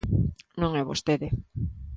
Non 0.61 0.71
é 0.81 0.87
vostede. 0.91 1.27